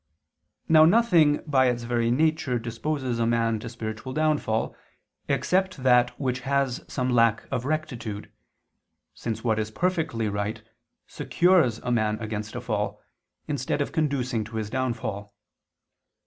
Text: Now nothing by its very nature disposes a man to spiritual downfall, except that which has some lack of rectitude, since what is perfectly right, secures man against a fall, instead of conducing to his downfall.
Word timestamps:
Now 0.67 0.83
nothing 0.85 1.43
by 1.45 1.67
its 1.67 1.83
very 1.83 2.09
nature 2.09 2.57
disposes 2.57 3.19
a 3.19 3.27
man 3.27 3.59
to 3.59 3.69
spiritual 3.69 4.13
downfall, 4.13 4.75
except 5.27 5.83
that 5.83 6.19
which 6.19 6.39
has 6.39 6.83
some 6.87 7.11
lack 7.11 7.43
of 7.51 7.65
rectitude, 7.65 8.31
since 9.13 9.43
what 9.43 9.59
is 9.59 9.69
perfectly 9.69 10.27
right, 10.27 10.63
secures 11.05 11.83
man 11.83 12.17
against 12.19 12.55
a 12.55 12.61
fall, 12.61 12.99
instead 13.47 13.79
of 13.79 13.91
conducing 13.91 14.43
to 14.45 14.55
his 14.55 14.71
downfall. 14.71 15.35